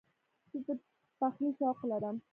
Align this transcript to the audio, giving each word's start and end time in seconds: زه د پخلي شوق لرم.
زه 0.51 0.59
د 0.65 0.69
پخلي 1.19 1.49
شوق 1.57 1.79
لرم. 1.91 2.15